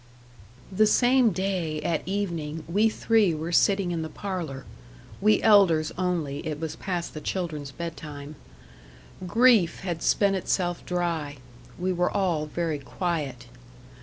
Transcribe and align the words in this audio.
The 0.71 0.87
same 0.87 1.29
day 1.29 1.79
at 1.83 2.01
evening 2.07 2.63
we 2.67 2.89
three 2.89 3.35
were 3.35 3.51
sitting 3.51 3.91
in 3.91 4.01
the 4.01 4.09
parlour; 4.09 4.65
we 5.21 5.43
elders 5.43 5.91
only 5.95 6.39
it 6.39 6.59
was 6.59 6.75
past 6.75 7.13
the 7.13 7.21
children's 7.21 7.69
bed 7.71 7.95
time. 7.97 8.35
Grief 9.27 9.81
had 9.81 10.01
spent 10.01 10.35
itself 10.35 10.83
dry; 10.87 11.37
we 11.77 11.93
were 11.93 12.09
all 12.09 12.47
very 12.47 12.79
quiet. 12.79 13.45